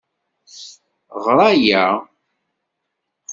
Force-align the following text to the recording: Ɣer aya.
Ɣer 1.23 1.39
aya. 1.51 1.85